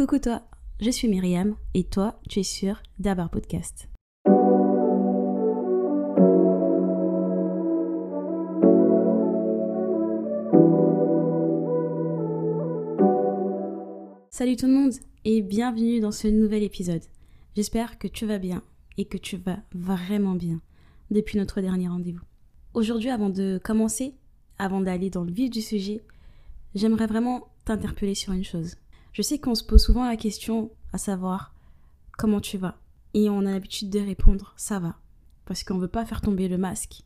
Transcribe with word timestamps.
Coucou 0.00 0.18
toi, 0.18 0.40
je 0.80 0.88
suis 0.88 1.08
Myriam 1.08 1.56
et 1.74 1.84
toi, 1.84 2.18
tu 2.26 2.40
es 2.40 2.42
sur 2.42 2.82
Dabar 2.98 3.28
Podcast. 3.28 3.90
Salut 14.30 14.56
tout 14.56 14.68
le 14.68 14.72
monde 14.72 14.94
et 15.26 15.42
bienvenue 15.42 16.00
dans 16.00 16.12
ce 16.12 16.28
nouvel 16.28 16.62
épisode. 16.62 17.02
J'espère 17.54 17.98
que 17.98 18.08
tu 18.08 18.24
vas 18.24 18.38
bien 18.38 18.62
et 18.96 19.04
que 19.04 19.18
tu 19.18 19.36
vas 19.36 19.58
vraiment 19.74 20.34
bien 20.34 20.62
depuis 21.10 21.36
notre 21.36 21.60
dernier 21.60 21.88
rendez-vous. 21.88 22.24
Aujourd'hui, 22.72 23.10
avant 23.10 23.28
de 23.28 23.60
commencer, 23.62 24.14
avant 24.56 24.80
d'aller 24.80 25.10
dans 25.10 25.24
le 25.24 25.32
vif 25.32 25.50
du 25.50 25.60
sujet, 25.60 26.00
j'aimerais 26.74 27.06
vraiment 27.06 27.48
t'interpeller 27.66 28.14
sur 28.14 28.32
une 28.32 28.44
chose. 28.44 28.76
Je 29.12 29.22
sais 29.22 29.38
qu'on 29.38 29.54
se 29.54 29.64
pose 29.64 29.82
souvent 29.82 30.06
la 30.06 30.16
question 30.16 30.70
à 30.92 30.98
savoir 30.98 31.54
comment 32.16 32.40
tu 32.40 32.58
vas? 32.58 32.78
Et 33.12 33.28
on 33.28 33.40
a 33.40 33.50
l'habitude 33.50 33.90
de 33.90 33.98
répondre 33.98 34.54
ça 34.56 34.78
va. 34.78 34.96
Parce 35.46 35.64
qu'on 35.64 35.74
ne 35.74 35.80
veut 35.80 35.88
pas 35.88 36.04
faire 36.04 36.20
tomber 36.20 36.46
le 36.46 36.58
masque. 36.58 37.02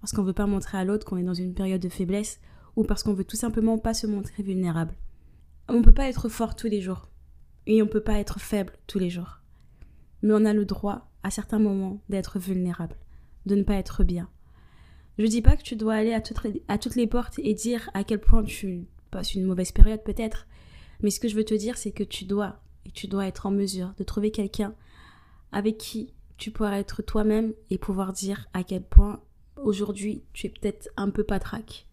Parce 0.00 0.12
qu'on 0.12 0.22
ne 0.22 0.26
veut 0.26 0.34
pas 0.34 0.46
montrer 0.46 0.76
à 0.76 0.84
l'autre 0.84 1.06
qu'on 1.06 1.16
est 1.16 1.22
dans 1.22 1.34
une 1.34 1.54
période 1.54 1.80
de 1.80 1.88
faiblesse. 1.88 2.40
Ou 2.76 2.84
parce 2.84 3.02
qu'on 3.02 3.14
veut 3.14 3.24
tout 3.24 3.36
simplement 3.36 3.78
pas 3.78 3.94
se 3.94 4.06
montrer 4.06 4.42
vulnérable. 4.42 4.94
On 5.68 5.78
ne 5.78 5.82
peut 5.82 5.92
pas 5.92 6.08
être 6.08 6.28
fort 6.28 6.54
tous 6.54 6.68
les 6.68 6.82
jours. 6.82 7.08
Et 7.66 7.80
on 7.82 7.86
ne 7.86 7.90
peut 7.90 8.02
pas 8.02 8.18
être 8.18 8.40
faible 8.40 8.74
tous 8.86 8.98
les 8.98 9.10
jours. 9.10 9.40
Mais 10.22 10.34
on 10.34 10.44
a 10.44 10.52
le 10.52 10.66
droit, 10.66 11.10
à 11.22 11.30
certains 11.30 11.58
moments, 11.58 12.02
d'être 12.08 12.38
vulnérable. 12.38 12.96
De 13.46 13.54
ne 13.54 13.62
pas 13.62 13.74
être 13.74 14.04
bien. 14.04 14.28
Je 15.18 15.26
dis 15.26 15.42
pas 15.42 15.56
que 15.56 15.62
tu 15.62 15.76
dois 15.76 15.94
aller 15.94 16.12
à 16.12 16.20
toutes 16.78 16.94
les 16.94 17.06
portes 17.06 17.38
et 17.38 17.54
dire 17.54 17.90
à 17.94 18.04
quel 18.04 18.20
point 18.20 18.44
tu 18.44 18.86
passes 19.10 19.34
une 19.34 19.46
mauvaise 19.46 19.72
période 19.72 20.04
peut-être. 20.04 20.46
Mais 21.02 21.10
ce 21.10 21.20
que 21.20 21.28
je 21.28 21.36
veux 21.36 21.44
te 21.44 21.54
dire, 21.54 21.76
c'est 21.76 21.92
que 21.92 22.04
tu 22.04 22.24
dois, 22.24 22.60
et 22.86 22.90
tu 22.90 23.06
dois 23.06 23.26
être 23.26 23.46
en 23.46 23.50
mesure 23.50 23.94
de 23.96 24.04
trouver 24.04 24.30
quelqu'un 24.30 24.74
avec 25.52 25.78
qui 25.78 26.12
tu 26.36 26.50
pourras 26.50 26.78
être 26.78 27.02
toi-même 27.02 27.52
et 27.70 27.78
pouvoir 27.78 28.12
dire 28.12 28.48
à 28.52 28.62
quel 28.62 28.82
point 28.82 29.20
aujourd'hui 29.56 30.22
tu 30.32 30.46
es 30.46 30.50
peut-être 30.50 30.88
un 30.96 31.10
peu 31.10 31.24
patraque. 31.24 31.86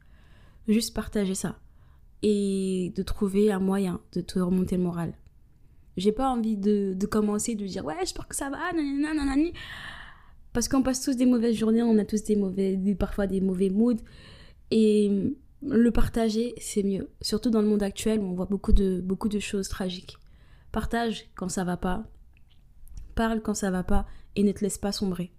Juste 0.68 0.94
partager 0.94 1.36
ça 1.36 1.60
et 2.22 2.92
de 2.96 3.04
trouver 3.04 3.52
un 3.52 3.60
moyen 3.60 4.02
de 4.14 4.22
te 4.22 4.40
remonter 4.40 4.78
le 4.78 4.84
moral. 4.84 5.14
J'ai 5.98 6.12
pas 6.12 6.30
envie 6.30 6.58
de, 6.58 6.94
de, 6.94 7.06
commencer, 7.06 7.56
de 7.56 7.66
dire 7.66 7.86
ouais, 7.86 7.96
j'espère 8.00 8.28
que 8.28 8.36
ça 8.36 8.50
va, 8.50 8.74
nanana, 8.74 9.14
nanana. 9.14 9.50
Parce 10.52 10.68
qu'on 10.68 10.84
passe 10.84 11.02
tous 11.02 11.16
des 11.16 11.26
mauvaises 11.26 11.56
journées, 11.56 11.84
on 11.84 11.98
a 11.98 12.06
tous 12.06 12.24
des 12.24 12.36
mauvais, 12.36 12.78
parfois 12.98 13.28
des 13.28 13.42
mauvais 13.42 13.70
moods. 13.70 14.02
Et 14.72 15.36
le 15.68 15.92
partager, 15.92 16.54
c'est 16.58 16.84
mieux. 16.84 17.10
Surtout 17.22 17.50
dans 17.50 17.62
le 17.62 17.68
monde 17.68 17.84
actuel 17.84 18.20
où 18.20 18.24
on 18.24 18.34
voit 18.34 18.46
beaucoup 18.46 18.72
de, 18.74 19.40
choses 19.40 19.68
tragiques. 19.68 20.18
Partage 20.72 21.26
quand 21.36 21.50
ça 21.50 21.64
va 21.64 21.78
pas. 21.78 22.06
Parle 23.16 23.42
quand 23.42 23.54
ça 23.54 23.72
va 23.72 23.84
pas 23.84 24.06
et 24.36 24.44
ne 24.44 24.52
te 24.52 24.62
laisse 24.62 24.78
pas 24.78 24.92
sombrer. 24.92 25.32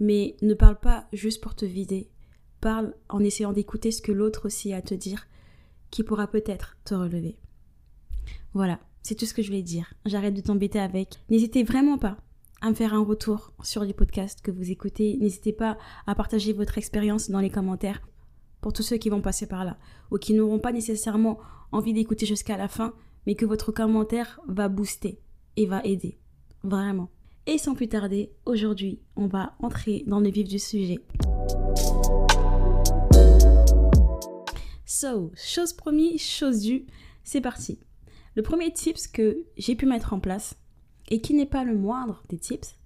Mais 0.00 0.36
ne 0.42 0.54
parle 0.54 0.78
pas 0.78 1.06
juste 1.12 1.42
pour 1.42 1.54
te 1.54 1.64
vider. 1.64 2.10
Parle 2.60 2.94
en 3.08 3.20
essayant 3.20 3.52
d'écouter 3.52 3.90
ce 3.90 4.02
que 4.02 4.12
l'autre 4.12 4.46
aussi 4.46 4.72
a 4.72 4.78
à 4.78 4.82
te 4.82 4.94
dire, 4.94 5.26
qui 5.90 6.02
pourra 6.02 6.26
peut-être 6.26 6.76
te 6.84 6.94
relever. 6.94 7.38
Voilà, 8.52 8.80
c'est 9.02 9.14
tout 9.14 9.26
ce 9.26 9.34
que 9.34 9.42
je 9.42 9.48
voulais 9.48 9.62
dire. 9.62 9.94
J'arrête 10.04 10.34
de 10.34 10.40
t'embêter 10.40 10.80
avec. 10.80 11.20
N'hésitez 11.30 11.62
vraiment 11.62 11.98
pas 11.98 12.16
à 12.60 12.70
me 12.70 12.74
faire 12.74 12.94
un 12.94 13.04
retour 13.04 13.52
sur 13.62 13.84
les 13.84 13.94
podcasts 13.94 14.42
que 14.42 14.50
vous 14.50 14.70
écoutez. 14.70 15.16
N'hésitez 15.18 15.52
pas 15.52 15.78
à 16.06 16.14
partager 16.14 16.52
votre 16.52 16.76
expérience 16.76 17.30
dans 17.30 17.40
les 17.40 17.50
commentaires 17.50 18.02
pour 18.60 18.72
tous 18.72 18.82
ceux 18.82 18.96
qui 18.96 19.08
vont 19.08 19.20
passer 19.20 19.46
par 19.46 19.64
là, 19.64 19.78
ou 20.10 20.18
qui 20.18 20.34
n'auront 20.34 20.58
pas 20.58 20.72
nécessairement 20.72 21.38
envie 21.72 21.92
d'écouter 21.92 22.26
jusqu'à 22.26 22.56
la 22.56 22.68
fin, 22.68 22.94
mais 23.26 23.34
que 23.34 23.46
votre 23.46 23.72
commentaire 23.72 24.40
va 24.46 24.68
booster 24.68 25.20
et 25.56 25.66
va 25.66 25.82
aider. 25.84 26.18
Vraiment. 26.62 27.10
Et 27.46 27.58
sans 27.58 27.74
plus 27.74 27.88
tarder, 27.88 28.32
aujourd'hui, 28.44 29.00
on 29.16 29.26
va 29.26 29.54
entrer 29.60 30.04
dans 30.06 30.20
le 30.20 30.30
vif 30.30 30.46
du 30.46 30.58
sujet. 30.58 31.00
So, 34.84 35.32
chose 35.34 35.72
promise, 35.72 36.20
chose 36.20 36.60
due, 36.60 36.86
c'est 37.24 37.40
parti. 37.40 37.78
Le 38.36 38.42
premier 38.42 38.72
tips 38.72 39.06
que 39.06 39.44
j'ai 39.56 39.74
pu 39.74 39.86
mettre 39.86 40.12
en 40.12 40.20
place, 40.20 40.56
et 41.08 41.20
qui 41.20 41.34
n'est 41.34 41.46
pas 41.46 41.64
le 41.64 41.76
moindre 41.76 42.22
des 42.28 42.38
tips, 42.38 42.76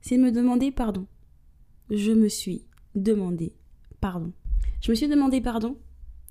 c'est 0.00 0.16
de 0.16 0.22
me 0.22 0.32
demander 0.32 0.70
pardon. 0.70 1.06
Je 1.90 2.12
me 2.12 2.28
suis 2.28 2.64
demandé 2.94 3.54
pardon. 4.00 4.32
Je 4.80 4.90
me 4.90 4.96
suis 4.96 5.08
demandé 5.08 5.40
pardon 5.40 5.76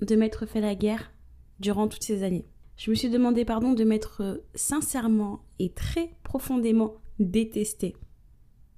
de 0.01 0.15
m'être 0.15 0.45
fait 0.45 0.61
la 0.61 0.75
guerre 0.75 1.11
durant 1.59 1.87
toutes 1.87 2.03
ces 2.03 2.23
années. 2.23 2.45
Je 2.77 2.89
me 2.89 2.95
suis 2.95 3.09
demandé 3.09 3.45
pardon 3.45 3.73
de 3.73 3.83
m'être 3.83 4.23
euh, 4.23 4.37
sincèrement 4.55 5.43
et 5.59 5.71
très 5.71 6.15
profondément 6.23 6.95
détesté. 7.19 7.95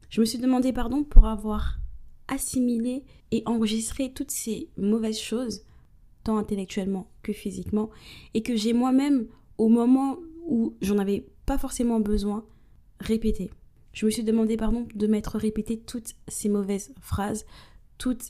Je 0.09 0.19
me 0.19 0.25
suis 0.25 0.39
demandé 0.39 0.73
pardon 0.73 1.03
pour 1.03 1.25
avoir 1.25 1.79
assimilé 2.27 3.03
et 3.31 3.43
enregistré 3.45 4.11
toutes 4.11 4.31
ces 4.31 4.69
mauvaises 4.77 5.19
choses, 5.19 5.63
tant 6.23 6.37
intellectuellement 6.37 7.11
que 7.23 7.31
physiquement, 7.31 7.89
et 8.33 8.41
que 8.41 8.55
j'ai 8.55 8.73
moi-même, 8.73 9.27
au 9.57 9.69
moment 9.69 10.17
où 10.47 10.75
j'en 10.81 10.97
avais 10.97 11.27
pas 11.45 11.57
forcément 11.57 11.99
besoin, 11.99 12.45
répété. 12.99 13.51
Je 13.93 14.05
me 14.05 14.11
suis 14.11 14.23
demandé 14.23 14.57
pardon 14.57 14.87
de 14.95 15.07
m'être 15.07 15.37
répété 15.37 15.79
toutes 15.79 16.15
ces 16.27 16.49
mauvaises 16.49 16.93
phrases, 16.99 17.45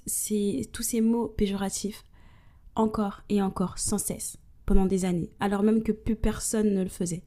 ces, 0.05 0.69
tous 0.71 0.83
ces 0.83 1.01
mots 1.01 1.27
péjoratifs 1.27 2.05
encore 2.75 3.21
et 3.29 3.41
encore 3.41 3.77
sans 3.77 3.97
cesse 3.97 4.37
pendant 4.65 4.85
des 4.85 5.05
années, 5.05 5.31
alors 5.39 5.63
même 5.63 5.83
que 5.83 5.91
plus 5.91 6.15
personne 6.15 6.73
ne 6.73 6.83
le 6.83 6.89
faisait. 6.89 7.23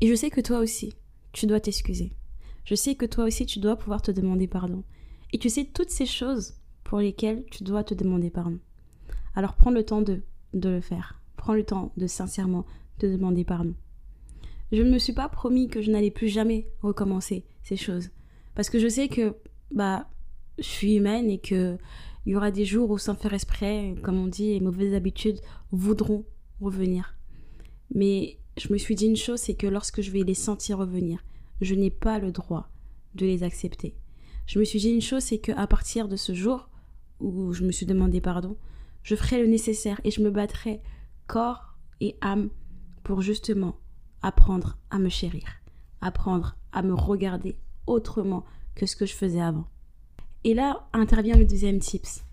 Et 0.00 0.08
je 0.08 0.14
sais 0.14 0.30
que 0.30 0.40
toi 0.40 0.58
aussi, 0.58 0.94
tu 1.32 1.46
dois 1.46 1.60
t'excuser. 1.60 2.12
Je 2.64 2.74
sais 2.74 2.94
que 2.94 3.06
toi 3.06 3.24
aussi, 3.24 3.46
tu 3.46 3.58
dois 3.58 3.76
pouvoir 3.76 4.02
te 4.02 4.10
demander 4.10 4.46
pardon. 4.46 4.84
Et 5.32 5.38
tu 5.38 5.48
sais 5.48 5.64
toutes 5.64 5.90
ces 5.90 6.06
choses 6.06 6.54
pour 6.84 6.98
lesquelles 6.98 7.44
tu 7.50 7.64
dois 7.64 7.84
te 7.84 7.94
demander 7.94 8.30
pardon. 8.30 8.58
Alors 9.34 9.54
prends 9.54 9.70
le 9.70 9.84
temps 9.84 10.02
de, 10.02 10.22
de 10.54 10.68
le 10.68 10.80
faire. 10.80 11.20
Prends 11.36 11.54
le 11.54 11.64
temps 11.64 11.92
de 11.96 12.06
sincèrement 12.06 12.66
te 12.98 13.06
demander 13.06 13.44
pardon. 13.44 13.74
Je 14.72 14.82
ne 14.82 14.90
me 14.90 14.98
suis 14.98 15.12
pas 15.12 15.28
promis 15.28 15.68
que 15.68 15.80
je 15.80 15.90
n'allais 15.90 16.10
plus 16.10 16.28
jamais 16.28 16.68
recommencer 16.80 17.44
ces 17.62 17.76
choses. 17.76 18.10
Parce 18.54 18.70
que 18.70 18.78
je 18.78 18.88
sais 18.88 19.08
que, 19.08 19.34
bah, 19.72 20.08
je 20.60 20.68
suis 20.68 20.96
humaine 20.96 21.30
et 21.30 21.38
que 21.38 21.78
il 22.26 22.32
y 22.32 22.36
aura 22.36 22.50
des 22.50 22.66
jours 22.66 22.90
où 22.90 22.98
sans 22.98 23.14
faire 23.14 23.32
exprès, 23.32 23.94
comme 24.02 24.18
on 24.18 24.26
dit, 24.26 24.52
les 24.52 24.60
mauvaises 24.60 24.94
habitudes 24.94 25.40
voudront 25.72 26.26
revenir. 26.60 27.16
Mais 27.94 28.38
je 28.58 28.72
me 28.72 28.78
suis 28.78 28.94
dit 28.94 29.06
une 29.06 29.16
chose, 29.16 29.40
c'est 29.40 29.54
que 29.54 29.66
lorsque 29.66 30.02
je 30.02 30.10
vais 30.10 30.22
les 30.22 30.34
sentir 30.34 30.78
revenir, 30.78 31.24
je 31.60 31.74
n'ai 31.74 31.90
pas 31.90 32.18
le 32.18 32.30
droit 32.30 32.68
de 33.14 33.24
les 33.24 33.42
accepter. 33.42 33.96
Je 34.46 34.58
me 34.58 34.64
suis 34.64 34.80
dit 34.80 34.90
une 34.90 35.00
chose, 35.00 35.22
c'est 35.22 35.38
qu'à 35.38 35.66
partir 35.66 36.08
de 36.08 36.16
ce 36.16 36.34
jour 36.34 36.68
où 37.20 37.52
je 37.52 37.64
me 37.64 37.72
suis 37.72 37.86
demandé 37.86 38.20
pardon, 38.20 38.56
je 39.02 39.16
ferai 39.16 39.40
le 39.40 39.46
nécessaire 39.46 40.00
et 40.04 40.10
je 40.10 40.22
me 40.22 40.30
battrai 40.30 40.82
corps 41.26 41.78
et 42.00 42.16
âme 42.20 42.50
pour 43.02 43.22
justement 43.22 43.78
apprendre 44.22 44.78
à 44.90 44.98
me 44.98 45.08
chérir, 45.08 45.46
apprendre 46.00 46.56
à 46.72 46.82
me 46.82 46.94
regarder 46.94 47.56
autrement 47.86 48.44
que 48.74 48.86
ce 48.86 48.96
que 48.96 49.06
je 49.06 49.14
faisais 49.14 49.40
avant. 49.40 49.66
Et 50.44 50.54
là 50.54 50.88
intervient 50.92 51.36
le 51.36 51.46
deuxième 51.46 51.80
tips. 51.80 52.24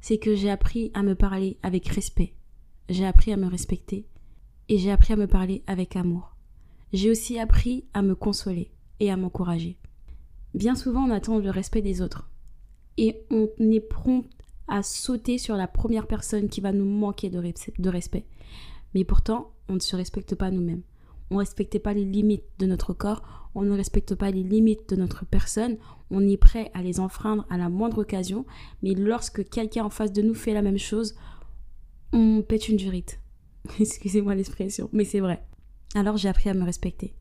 C'est 0.00 0.18
que 0.18 0.34
j'ai 0.34 0.50
appris 0.50 0.90
à 0.94 1.02
me 1.02 1.14
parler 1.14 1.58
avec 1.62 1.88
respect. 1.88 2.34
J'ai 2.88 3.06
appris 3.06 3.32
à 3.32 3.36
me 3.36 3.46
respecter. 3.46 4.06
Et 4.68 4.78
j'ai 4.78 4.90
appris 4.90 5.12
à 5.12 5.16
me 5.16 5.26
parler 5.26 5.62
avec 5.66 5.96
amour. 5.96 6.36
J'ai 6.92 7.10
aussi 7.10 7.38
appris 7.38 7.84
à 7.92 8.02
me 8.02 8.14
consoler 8.14 8.70
et 9.00 9.10
à 9.10 9.16
m'encourager. 9.16 9.78
Bien 10.54 10.74
souvent, 10.74 11.04
on 11.04 11.10
attend 11.10 11.38
le 11.38 11.50
respect 11.50 11.82
des 11.82 12.00
autres. 12.00 12.30
Et 12.96 13.20
on 13.30 13.48
est 13.60 13.80
prompt 13.80 14.24
à 14.66 14.82
sauter 14.82 15.38
sur 15.38 15.56
la 15.56 15.66
première 15.66 16.06
personne 16.06 16.48
qui 16.48 16.60
va 16.60 16.72
nous 16.72 16.84
manquer 16.84 17.30
de, 17.30 17.88
respect. 17.88 18.26
Mais 18.94 19.04
pourtant, 19.04 19.52
on 19.68 19.74
ne 19.74 19.80
se 19.80 19.96
respecte 19.96 20.34
pas 20.34 20.50
nous-mêmes 20.50 20.82
on 21.30 21.34
ne 21.34 21.40
respecte 21.40 21.78
pas 21.78 21.92
les 21.92 22.04
limites 22.04 22.44
de 22.58 22.66
notre 22.66 22.92
corps, 22.92 23.50
on 23.54 23.62
ne 23.62 23.76
respecte 23.76 24.14
pas 24.14 24.30
les 24.30 24.42
limites 24.42 24.88
de 24.90 24.96
notre 24.96 25.24
personne, 25.24 25.76
on 26.10 26.26
est 26.26 26.36
prêt 26.36 26.70
à 26.74 26.82
les 26.82 27.00
enfreindre 27.00 27.46
à 27.50 27.56
la 27.56 27.68
moindre 27.68 28.02
occasion, 28.02 28.46
mais 28.82 28.94
lorsque 28.94 29.48
quelqu'un 29.48 29.84
en 29.84 29.90
face 29.90 30.12
de 30.12 30.22
nous 30.22 30.34
fait 30.34 30.54
la 30.54 30.62
même 30.62 30.78
chose, 30.78 31.14
on 32.12 32.42
pète 32.42 32.68
une 32.68 32.76
durite. 32.76 33.20
Excusez-moi 33.80 34.34
l'expression, 34.34 34.88
mais 34.92 35.04
c'est 35.04 35.20
vrai. 35.20 35.44
Alors 35.94 36.16
j'ai 36.16 36.28
appris 36.28 36.48
à 36.48 36.54
me 36.54 36.64
respecter. 36.64 37.14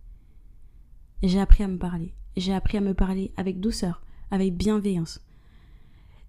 J'ai 1.24 1.40
appris 1.40 1.64
à 1.64 1.68
me 1.68 1.78
parler. 1.78 2.14
J'ai 2.36 2.54
appris 2.54 2.78
à 2.78 2.82
me 2.82 2.94
parler 2.94 3.32
avec 3.38 3.60
douceur, 3.60 4.04
avec 4.30 4.56
bienveillance. 4.56 5.22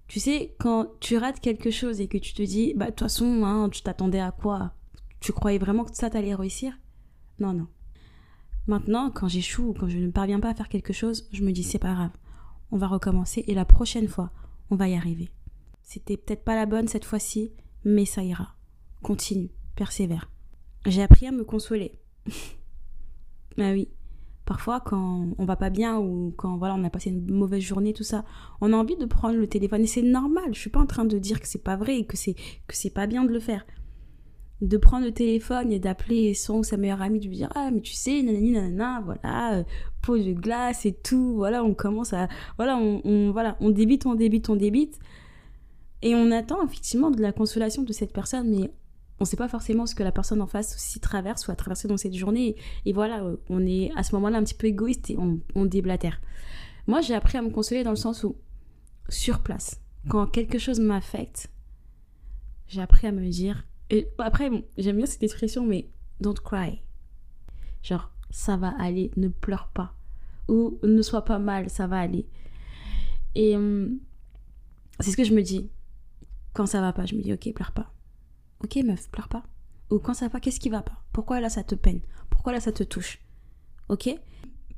Tu 0.07 0.21
sais, 0.21 0.55
quand 0.59 0.87
tu 1.01 1.19
rates 1.19 1.41
quelque 1.41 1.71
chose 1.71 2.01
et 2.01 2.09
que 2.09 2.17
tu 2.17 2.33
te 2.33 2.43
dis, 2.43 2.73
bah 2.75 2.87
de 2.87 2.91
toute 2.93 3.01
façon, 3.01 3.45
hein, 3.45 3.69
tu 3.69 3.83
t'attendais 3.83 4.21
à 4.21 4.33
quoi? 4.33 4.73
Tu 5.21 5.33
croyais 5.33 5.59
vraiment 5.59 5.85
que 5.85 5.95
ça 5.95 6.09
t'allait 6.09 6.35
réussir? 6.35 6.73
Non, 7.40 7.52
non. 7.52 7.67
Maintenant, 8.67 9.11
quand 9.11 9.29
j'échoue 9.29 9.69
ou 9.69 9.73
quand 9.73 9.88
je 9.88 9.99
ne 9.99 10.11
parviens 10.11 10.40
pas 10.40 10.50
à 10.50 10.55
faire 10.55 10.69
quelque 10.69 10.93
chose, 10.93 11.29
je 11.32 11.43
me 11.43 11.52
dis 11.52 11.62
c'est 11.62 11.79
pas 11.79 11.94
grave. 11.94 12.11
On 12.70 12.76
va 12.76 12.87
recommencer 12.87 13.44
et 13.46 13.55
la 13.55 13.64
prochaine 13.64 14.08
fois, 14.08 14.31
on 14.70 14.76
va 14.76 14.88
y 14.88 14.94
arriver. 14.94 15.31
C'était 15.82 16.19
peut-être 16.19 16.44
pas 16.44 16.55
la 16.55 16.67
bonne 16.67 16.88
cette 16.88 17.06
fois-ci, 17.06 17.50
mais 17.85 18.05
ça 18.05 18.23
ira. 18.23 18.56
Continue, 19.02 19.50
persévère. 19.75 20.31
J'ai 20.85 21.02
appris 21.02 21.26
à 21.26 21.32
me 21.32 21.44
consoler. 21.44 21.99
Ah 23.61 23.73
oui. 23.73 23.88
Parfois, 24.44 24.81
quand 24.81 25.26
on 25.37 25.44
va 25.44 25.56
pas 25.56 25.69
bien 25.69 25.99
ou 25.99 26.32
quand 26.37 26.56
voilà, 26.56 26.75
on 26.75 26.85
a 26.85 26.90
passé 26.90 27.11
une 27.11 27.29
mauvaise 27.35 27.61
journée, 27.61 27.93
tout 27.93 28.05
ça, 28.05 28.25
on 28.61 28.73
a 28.73 28.76
envie 28.76 28.96
de 28.96 29.05
prendre 29.05 29.37
le 29.37 29.49
téléphone 29.49 29.82
et 29.82 29.88
c'est 29.88 30.00
normal. 30.00 30.55
Je 30.55 30.61
suis 30.61 30.70
pas 30.70 30.79
en 30.79 30.87
train 30.87 31.05
de 31.05 31.19
dire 31.19 31.40
que 31.40 31.49
c'est 31.49 31.62
pas 31.62 31.76
vrai 31.76 31.99
et 31.99 32.06
que 32.06 32.17
c'est 32.17 32.35
que 32.35 32.76
c'est 32.76 32.90
pas 32.90 33.08
bien 33.08 33.25
de 33.25 33.32
le 33.32 33.40
faire. 33.40 33.67
De 34.61 34.77
prendre 34.77 35.05
le 35.05 35.13
téléphone 35.13 35.73
et 35.73 35.79
d'appeler 35.79 36.35
son 36.35 36.59
ou 36.59 36.65
sa 36.65 36.77
meilleure 36.77 37.03
amie, 37.03 37.21
de 37.21 37.29
lui 37.29 37.37
dire 37.37 37.53
ah 37.55 37.71
mais 37.73 37.81
tu 37.81 37.93
sais 37.93 38.23
nanani 38.23 38.53
nanana 38.53 39.01
voilà 39.05 39.59
euh, 39.59 39.63
pot 40.03 40.19
de 40.19 40.33
glace 40.33 40.85
et 40.85 40.93
tout 40.93 41.35
voilà 41.37 41.63
on 41.63 41.75
commence 41.75 42.13
à 42.13 42.29
voilà 42.57 42.77
on, 42.77 43.01
on 43.05 43.31
voilà 43.31 43.57
on 43.61 43.71
débite 43.71 44.05
on 44.07 44.17
débite 44.17 44.51
on 44.51 44.57
débite 44.57 44.99
et 46.03 46.17
on 46.17 46.33
attend 46.33 46.65
effectivement 46.65 47.13
de 47.13 47.23
la 47.23 47.33
consolation 47.33 47.83
de 47.83 47.93
cette 47.93 48.13
personne 48.13 48.51
mais 48.51 48.73
on 49.21 49.25
ne 49.25 49.27
sait 49.27 49.37
pas 49.37 49.49
forcément 49.49 49.87
ce 49.87 49.95
que 49.95 50.03
la 50.03 50.13
personne 50.13 50.41
en 50.41 50.47
face 50.47 50.75
aussi 50.75 51.01
traverse 51.01 51.47
ou 51.49 51.51
a 51.51 51.57
traversé 51.57 51.89
dans 51.89 51.97
cette 51.97 52.15
journée. 52.15 52.55
Et, 52.85 52.93
voilà, 52.93 53.25
euh, 53.25 53.37
on 53.49 53.67
est 53.67 53.91
à 53.97 54.05
ce 54.05 54.15
moment-là 54.15 54.39
un 54.39 54.45
petit 54.45 54.55
peu 54.55 54.69
égoïste 54.69 55.11
et 55.11 55.19
on, 55.19 55.41
on 55.57 55.65
déblatère. 55.65 56.21
Moi, 56.87 57.01
j'ai 57.01 57.15
appris 57.15 57.37
à 57.37 57.43
me 57.43 57.51
consoler 57.51 57.83
dans 57.83 57.91
le 57.91 57.97
sens 57.97 58.23
où, 58.23 58.37
sur 59.09 59.41
place, 59.41 59.81
quand 60.09 60.27
quelque 60.27 60.59
chose 60.59 60.79
m'affecte, 60.79 61.51
j'ai 62.69 62.81
appris 62.81 63.07
à 63.07 63.13
me 63.13 63.29
dire. 63.29 63.67
Et 63.90 64.08
après, 64.19 64.50
j'aime 64.76 64.96
bien 64.96 65.06
cette 65.06 65.23
expression, 65.23 65.64
mais 65.64 65.88
don't 66.20 66.35
cry. 66.35 66.82
Genre, 67.82 68.11
ça 68.31 68.56
va 68.56 68.75
aller, 68.79 69.11
ne 69.17 69.29
pleure 69.29 69.69
pas. 69.73 69.94
Ou 70.49 70.79
ne 70.82 71.02
sois 71.02 71.25
pas 71.25 71.38
mal, 71.38 71.70
ça 71.70 71.87
va 71.87 71.99
aller. 71.99 72.26
Et 73.35 73.56
hum, 73.56 73.99
c'est 75.00 75.11
ce 75.11 75.17
que 75.17 75.25
je 75.25 75.35
me 75.35 75.43
dis. 75.43 75.70
Quand 76.55 76.67
ça 76.67 76.81
va 76.81 76.93
pas, 76.93 77.06
je 77.06 77.14
me 77.14 77.23
dis, 77.23 77.32
ok, 77.32 77.52
pleure 77.55 77.73
pas 77.73 77.93
Ok 78.64 78.76
meuf, 78.76 79.08
pleure 79.11 79.29
pas. 79.29 79.44
Ou 79.90 79.99
quand 79.99 80.14
ça 80.14 80.26
va 80.26 80.31
pas, 80.31 80.40
qu'est-ce 80.40 80.61
qui 80.61 80.69
va 80.69 80.82
pas? 80.82 81.02
Pourquoi 81.12 81.40
là 81.40 81.49
ça 81.49 81.62
te 81.62 81.75
peine? 81.75 82.00
Pourquoi 82.31 82.52
là 82.52 82.61
ça 82.61 82.73
te 82.73 82.82
touche? 82.82 83.20
Ok? 83.88 84.11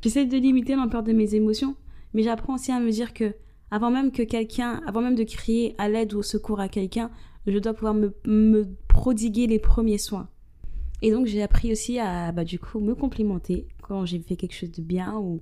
J'essaie 0.02 0.26
de 0.26 0.36
limiter 0.36 0.76
l'ampleur 0.76 1.02
de 1.02 1.12
mes 1.12 1.34
émotions, 1.34 1.76
mais 2.14 2.22
j'apprends 2.22 2.54
aussi 2.54 2.70
à 2.72 2.80
me 2.80 2.90
dire 2.90 3.12
que 3.12 3.34
avant 3.70 3.90
même 3.90 4.12
que 4.12 4.22
quelqu'un, 4.22 4.82
avant 4.86 5.00
même 5.00 5.14
de 5.14 5.24
crier 5.24 5.74
à 5.78 5.88
l'aide 5.88 6.12
ou 6.14 6.18
au 6.18 6.22
secours 6.22 6.60
à 6.60 6.68
quelqu'un, 6.68 7.10
je 7.46 7.58
dois 7.58 7.74
pouvoir 7.74 7.94
me, 7.94 8.66
prodiguer 8.88 9.46
les 9.46 9.58
premiers 9.58 9.98
soins. 9.98 10.28
Et 11.02 11.10
donc 11.10 11.26
j'ai 11.26 11.42
appris 11.42 11.72
aussi 11.72 11.98
à 11.98 12.32
bah, 12.32 12.44
du 12.44 12.58
coup 12.58 12.80
me 12.80 12.94
complimenter 12.94 13.66
quand 13.80 14.04
j'ai 14.04 14.20
fait 14.20 14.36
quelque 14.36 14.54
chose 14.54 14.70
de 14.70 14.82
bien 14.82 15.16
ou, 15.16 15.40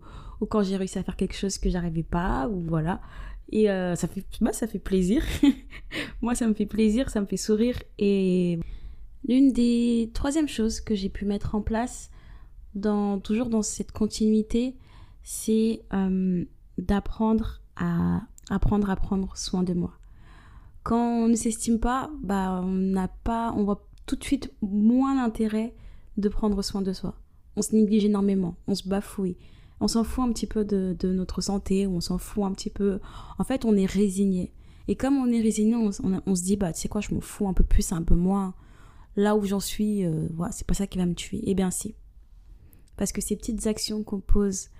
quand 0.48 0.62
j'ai 0.62 0.76
réussi 0.76 0.98
à 0.98 1.02
faire 1.02 1.16
quelque 1.16 1.34
chose 1.34 1.58
que 1.58 1.68
j'arrivais 1.68 2.04
pas 2.04 2.48
ou 2.48 2.60
voilà. 2.60 3.00
Et 3.50 3.70
euh, 3.70 3.94
ça, 3.94 4.06
fait, 4.08 4.24
bah, 4.40 4.52
ça 4.52 4.66
fait 4.66 4.78
plaisir. 4.78 5.22
Moi, 6.22 6.34
ça 6.34 6.46
me 6.46 6.54
fait 6.54 6.66
plaisir, 6.66 7.08
ça 7.10 7.20
me 7.20 7.26
fait 7.26 7.38
sourire. 7.38 7.76
Et 7.98 8.60
l'une 9.26 9.52
des 9.52 10.10
troisièmes 10.12 10.48
choses 10.48 10.80
que 10.80 10.94
j'ai 10.94 11.08
pu 11.08 11.24
mettre 11.24 11.54
en 11.54 11.62
place, 11.62 12.10
dans, 12.74 13.18
toujours 13.18 13.48
dans 13.48 13.62
cette 13.62 13.92
continuité, 13.92 14.76
c'est 15.22 15.82
euh, 15.92 16.44
d'apprendre 16.76 17.60
à 17.76 18.22
apprendre 18.50 18.90
à 18.90 18.96
prendre 18.96 19.36
soin 19.36 19.62
de 19.62 19.74
moi. 19.74 19.98
Quand 20.88 21.24
on 21.24 21.28
ne 21.28 21.34
s'estime 21.34 21.78
pas, 21.78 22.10
bah, 22.22 22.62
on 22.64 22.72
n'a 22.72 23.08
pas, 23.08 23.52
on 23.54 23.64
voit 23.64 23.86
tout 24.06 24.16
de 24.16 24.24
suite 24.24 24.54
moins 24.62 25.14
l'intérêt 25.14 25.74
de 26.16 26.30
prendre 26.30 26.62
soin 26.62 26.80
de 26.80 26.94
soi. 26.94 27.20
On 27.56 27.60
se 27.60 27.74
néglige 27.74 28.06
énormément, 28.06 28.56
on 28.66 28.74
se 28.74 28.88
bafouille, 28.88 29.36
on 29.80 29.86
s'en 29.86 30.02
fout 30.02 30.24
un 30.24 30.32
petit 30.32 30.46
peu 30.46 30.64
de, 30.64 30.96
notre 31.12 31.42
santé, 31.42 31.86
on 31.86 32.00
s'en 32.00 32.16
fout 32.16 32.42
un 32.44 32.52
petit 32.52 32.70
peu. 32.70 33.00
En 33.38 33.44
fait, 33.44 33.66
on 33.66 33.76
est 33.76 33.84
résigné. 33.84 34.54
Et 34.88 34.96
comme 34.96 35.18
on 35.18 35.30
est 35.30 35.42
résigné, 35.42 35.76
on, 35.76 35.92
se 35.92 36.42
dit, 36.42 36.56
bah, 36.56 36.72
tu 36.72 36.80
sais 36.80 36.88
quoi, 36.88 37.02
je 37.02 37.14
me 37.14 37.20
fous 37.20 37.46
un 37.46 37.52
peu 37.52 37.64
plus, 37.64 37.92
un 37.92 38.02
peu 38.02 38.14
moins. 38.14 38.54
Là 39.14 39.36
où 39.36 39.44
j'en 39.44 39.60
suis, 39.60 40.06
euh, 40.06 40.26
voilà, 40.32 40.52
c'est 40.52 40.66
pas 40.66 40.72
ça 40.72 40.86
qui 40.86 40.96
va 40.96 41.04
me 41.04 41.14
tuer. 41.14 41.42
Eh 41.42 41.54
bien, 41.54 41.70
si. 41.70 41.96
Parce 42.96 43.12
que 43.12 43.20
ces 43.20 43.36
petites 43.36 43.66
actions 43.66 44.04
qu'on 44.04 44.20
pose 44.20 44.70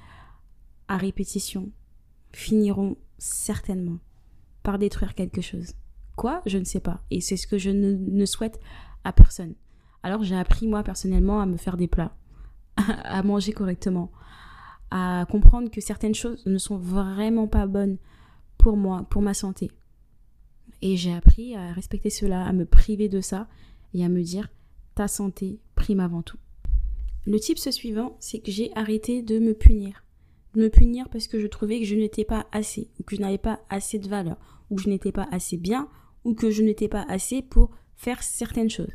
à 0.89 0.97
répétition 0.97 1.71
finiront 2.33 2.97
certainement 3.19 3.99
par 4.63 4.79
détruire 4.79 5.15
quelque 5.15 5.43
chose. 5.43 5.75
Quoi 6.19 6.43
Je 6.47 6.59
ne 6.59 6.65
sais 6.65 6.81
pas. 6.81 7.01
Et 7.13 7.21
c'est 7.21 7.37
ce 7.37 7.47
que 7.47 7.59
je 7.59 7.71
ne, 7.71 7.93
ne 7.93 8.27
souhaite 8.27 8.59
à 9.05 9.13
personne. 9.13 9.55
Alors 10.03 10.25
j'ai 10.25 10.35
appris 10.35 10.67
moi 10.67 10.83
personnellement 10.83 11.41
à 11.41 11.47
me 11.47 11.57
faire 11.57 11.77
des 11.77 11.87
plats, 11.87 12.17
à 12.77 13.23
manger 13.23 13.53
correctement, 13.53 14.11
à 14.91 15.27
comprendre 15.31 15.71
que 15.71 15.81
certaines 15.81 16.17
choses 16.17 16.45
ne 16.45 16.59
sont 16.59 16.77
vraiment 16.77 17.47
pas 17.47 17.69
bonnes 17.69 17.99
pour 18.59 18.77
moi, 18.77 19.07
pour 19.09 19.23
ma 19.23 19.33
santé. 19.33 19.71
Et 20.83 20.97
j'ai 20.97 21.15
appris 21.15 21.55
à 21.55 21.73
respecter 21.73 22.11
cela, 22.11 22.45
à 22.45 22.53
me 22.53 22.67
priver 22.67 23.09
de 23.09 23.21
ça 23.21 23.47
et 23.95 24.05
à 24.05 24.09
me 24.09 24.23
dire 24.23 24.49
ta 24.97 25.07
santé 25.07 25.61
prime 25.77 26.01
avant 26.01 26.23
tout. 26.23 26.39
Le 27.27 27.39
type 27.39 27.59
suivant, 27.59 28.17
c'est 28.19 28.41
que 28.41 28.51
j'ai 28.51 28.73
arrêté 28.75 29.23
de 29.23 29.39
me 29.39 29.55
punir. 29.55 30.05
De 30.55 30.63
me 30.63 30.69
punir 30.69 31.09
parce 31.11 31.29
que 31.29 31.39
je 31.39 31.47
trouvais 31.47 31.79
que 31.79 31.87
je 31.87 31.95
n'étais 31.95 32.25
pas 32.25 32.49
assez, 32.51 32.91
ou 32.99 33.05
que 33.05 33.15
je 33.15 33.21
n'avais 33.21 33.39
pas 33.39 33.61
assez 33.71 34.01
de 34.01 34.09
valeur, 34.09 34.37
ou 34.69 34.77
que 34.77 34.83
je 34.83 34.89
n'étais 34.89 35.13
pas 35.13 35.29
assez 35.31 35.57
bien, 35.57 35.89
ou 36.29 36.35
que 36.35 36.51
je 36.51 36.63
n'étais 36.63 36.89
pas 36.89 37.05
assez 37.09 37.43
pour 37.43 37.71
faire 37.97 38.23
certaines 38.23 38.71
choses 38.71 38.93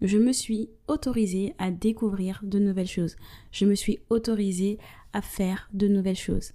je 0.00 0.18
me 0.18 0.32
suis 0.32 0.70
autorisée 0.88 1.54
à 1.58 1.70
découvrir 1.70 2.40
de 2.42 2.58
nouvelles 2.58 2.86
choses. 2.86 3.16
Je 3.50 3.64
me 3.64 3.74
suis 3.74 3.98
autorisée 4.10 4.78
à 5.12 5.22
faire 5.22 5.68
de 5.72 5.88
nouvelles 5.88 6.16
choses. 6.16 6.52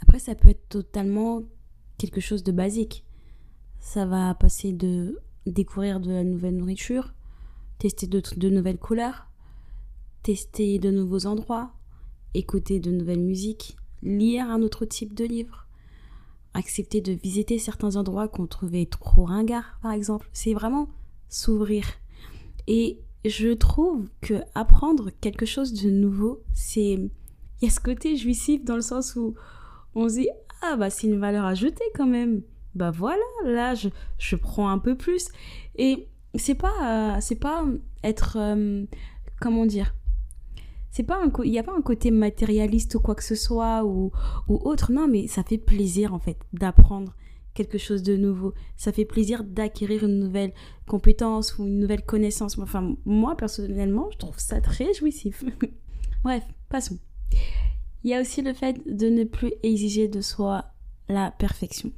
Après, 0.00 0.18
ça 0.18 0.34
peut 0.34 0.48
être 0.48 0.68
totalement 0.68 1.42
quelque 1.98 2.20
chose 2.20 2.42
de 2.42 2.52
basique. 2.52 3.04
Ça 3.78 4.04
va 4.04 4.34
passer 4.34 4.72
de 4.72 5.20
découvrir 5.46 6.00
de 6.00 6.10
la 6.10 6.24
nouvelle 6.24 6.56
nourriture, 6.56 7.14
tester 7.78 8.06
de, 8.06 8.20
de 8.36 8.48
nouvelles 8.48 8.78
couleurs, 8.78 9.30
tester 10.22 10.78
de 10.78 10.90
nouveaux 10.90 11.26
endroits, 11.26 11.72
écouter 12.34 12.80
de 12.80 12.90
nouvelles 12.90 13.22
musiques, 13.22 13.76
lire 14.02 14.50
un 14.50 14.62
autre 14.62 14.84
type 14.84 15.14
de 15.14 15.24
livre, 15.24 15.65
accepter 16.56 17.00
de 17.00 17.12
visiter 17.12 17.58
certains 17.58 17.96
endroits 17.96 18.28
qu'on 18.28 18.46
trouvait 18.46 18.86
trop 18.86 19.24
ringards, 19.24 19.78
par 19.82 19.92
exemple. 19.92 20.28
C'est 20.32 20.54
vraiment 20.54 20.88
s'ouvrir 21.28 21.84
et 22.66 23.00
je 23.24 23.48
trouve 23.48 24.08
que 24.20 24.34
apprendre 24.54 25.10
quelque 25.20 25.46
chose 25.46 25.72
de 25.72 25.90
nouveau, 25.90 26.42
c'est 26.54 26.98
il 27.60 27.64
y 27.64 27.66
a 27.66 27.70
ce 27.70 27.80
côté 27.80 28.16
jouissif 28.16 28.64
dans 28.64 28.76
le 28.76 28.82
sens 28.82 29.16
où 29.16 29.34
on 29.94 30.08
se 30.08 30.14
dit 30.14 30.28
ah 30.62 30.76
bah 30.76 30.90
c'est 30.90 31.06
une 31.06 31.18
valeur 31.18 31.44
ajoutée 31.44 31.84
quand 31.94 32.06
même. 32.06 32.42
Bah 32.74 32.90
voilà, 32.90 33.22
là 33.44 33.74
je, 33.74 33.88
je 34.18 34.36
prends 34.36 34.68
un 34.68 34.78
peu 34.78 34.96
plus 34.96 35.28
et 35.76 36.08
c'est 36.34 36.54
pas 36.54 37.18
c'est 37.20 37.40
pas 37.40 37.64
être 38.02 38.36
euh, 38.38 38.84
comment 39.40 39.66
dire 39.66 39.94
c'est 40.96 41.02
pas 41.02 41.22
un 41.22 41.30
il 41.44 41.50
n'y 41.50 41.58
a 41.58 41.62
pas 41.62 41.76
un 41.76 41.82
côté 41.82 42.10
matérialiste 42.10 42.94
ou 42.94 43.00
quoi 43.00 43.14
que 43.14 43.22
ce 43.22 43.34
soit 43.34 43.84
ou, 43.84 44.12
ou 44.48 44.54
autre 44.64 44.92
non 44.92 45.06
mais 45.06 45.26
ça 45.26 45.42
fait 45.42 45.58
plaisir 45.58 46.14
en 46.14 46.18
fait 46.18 46.38
d'apprendre 46.54 47.14
quelque 47.52 47.78
chose 47.78 48.02
de 48.02 48.16
nouveau. 48.16 48.54
Ça 48.76 48.92
fait 48.92 49.04
plaisir 49.04 49.42
d'acquérir 49.42 50.04
une 50.04 50.18
nouvelle 50.18 50.52
compétence 50.86 51.58
ou 51.58 51.64
une 51.64 51.80
nouvelle 51.80 52.04
connaissance. 52.04 52.58
Enfin, 52.58 52.96
moi, 53.06 53.34
personnellement, 53.34 54.10
je 54.12 54.18
trouve 54.18 54.38
ça 54.38 54.60
très 54.60 54.92
jouissif. 54.92 55.42
Bref, 56.22 56.44
passons. 56.68 56.98
Il 58.04 58.10
y 58.10 58.14
a 58.14 58.20
aussi 58.20 58.42
le 58.42 58.52
fait 58.52 58.76
de 58.86 59.08
ne 59.08 59.24
plus 59.24 59.52
exiger 59.62 60.06
de 60.06 60.20
soi 60.20 60.66
la 61.08 61.30
perfection. 61.30 61.92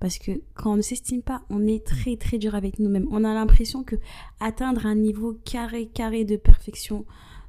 Parce 0.00 0.18
que 0.18 0.32
quand 0.54 0.72
on 0.72 0.76
ne 0.76 0.82
s'estime 0.82 1.22
pas, 1.22 1.42
on 1.50 1.66
est 1.66 1.86
très 1.86 2.16
très 2.16 2.38
dur 2.38 2.54
avec 2.54 2.78
nous-mêmes. 2.78 3.06
On 3.10 3.24
a 3.24 3.34
l'impression 3.34 3.84
que 3.84 3.96
atteindre 4.40 4.86
un 4.86 4.96
niveau 4.96 5.34
carré 5.44 5.86
carré 5.86 6.24
de 6.24 6.36
perfection, 6.36 7.04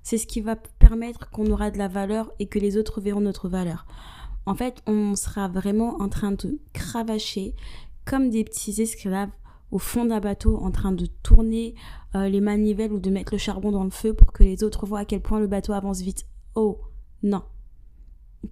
c'est 0.05 0.17
ce 0.17 0.25
qui 0.25 0.39
va 0.39 0.55
permettre 0.55 1.29
qu'on 1.31 1.51
aura 1.51 1.69
de 1.69 1.77
la 1.77 1.89
valeur 1.89 2.31
et 2.39 2.47
que 2.47 2.59
les 2.59 2.77
autres 2.77 3.01
verront 3.01 3.19
notre 3.19 3.49
valeur 3.49 3.85
en 4.45 4.53
fait, 4.53 4.81
on 4.85 5.15
sera 5.15 5.47
vraiment 5.47 6.01
en 6.01 6.09
train 6.09 6.31
de 6.31 6.59
cravacher 6.73 7.55
comme 8.05 8.29
des 8.29 8.43
petits 8.43 8.79
esclaves 8.81 9.31
au 9.71 9.79
fond 9.79 10.05
d'un 10.05 10.19
bateau 10.19 10.57
en 10.57 10.71
train 10.71 10.91
de 10.91 11.07
tourner 11.23 11.73
euh, 12.13 12.29
les 12.29 12.41
manivelles 12.41 12.93
ou 12.93 12.99
de 12.99 13.09
mettre 13.09 13.33
le 13.33 13.39
charbon 13.39 13.71
dans 13.71 13.83
le 13.83 13.89
feu 13.89 14.13
pour 14.13 14.31
que 14.31 14.43
les 14.43 14.63
autres 14.63 14.85
voient 14.85 14.99
à 14.99 15.05
quel 15.05 15.21
point 15.21 15.39
le 15.39 15.47
bateau 15.47 15.73
avance 15.73 16.01
vite. 16.01 16.27
Oh, 16.53 16.79
non. 17.23 17.43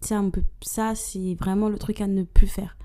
Ça, 0.02 0.24
ça 0.62 0.96
c'est 0.96 1.36
vraiment 1.36 1.70
le 1.70 1.78
truc 1.78 2.02
à 2.02 2.08
ne 2.08 2.24
plus 2.24 2.48
faire. 2.48 2.76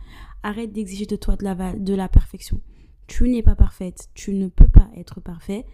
Arrête 0.43 0.73
d'exiger 0.73 1.07
de 1.07 1.17
toi 1.17 1.37
de 1.37 1.45
la, 1.45 1.55
de 1.73 1.95
la 1.95 2.09
perfection. 2.09 2.61
Tu 3.07 3.29
n'es 3.31 3.43
pas 3.43 3.55
parfaite, 3.55 4.11
tu 4.13 4.35
ne 4.35 4.49
peux 4.49 4.69
pas 4.69 4.91
être 4.95 5.21
parfait. 5.21 5.65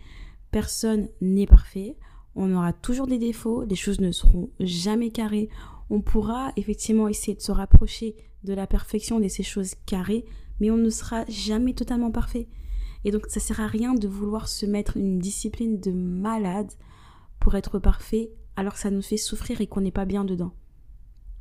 Personne 0.53 1.09
n'est 1.21 1.49
parfait. 1.49 1.97
On 2.37 2.55
aura 2.55 2.73
toujours 2.73 3.07
des 3.07 3.19
défauts, 3.19 3.64
les 3.64 3.76
choses 3.76 4.00
ne 4.00 4.11
seront 4.11 4.50
jamais 4.61 5.11
carrées, 5.11 5.49
on 5.91 6.00
pourra 6.00 6.53
effectivement 6.57 7.09
essayer 7.09 7.37
de 7.37 7.43
se 7.43 7.53
rapprocher 7.53 8.17
de 8.43 8.55
la 8.55 8.67
perfection 8.67 9.21
de 9.21 9.29
ces 9.29 9.43
choses 9.43 9.75
carrées, 9.87 10.25
mais 10.61 10.71
on 10.71 10.76
ne 10.76 10.91
sera 10.91 11.25
jamais 11.29 11.75
totalement 11.75 12.11
parfait. 12.11 12.49
Et 13.05 13.11
donc 13.11 13.26
ça 13.29 13.41
sert 13.41 13.61
à 13.61 13.67
rien 13.67 13.95
de 13.95 14.09
vouloir 14.09 14.49
se 14.49 14.67
mettre 14.67 14.97
une 14.97 15.19
discipline 15.19 15.79
de 15.79 15.93
malade 15.93 16.73
pour 17.38 17.55
être 17.55 17.79
parfait 17.79 18.31
alors 18.57 18.75
que 18.75 18.79
ça 18.79 18.91
nous 18.91 19.03
fait 19.03 19.17
souffrir 19.17 19.61
et 19.61 19.67
qu'on 19.67 19.83
n'est 19.83 19.91
pas 19.91 20.07
bien 20.07 20.25
dedans. 20.25 20.53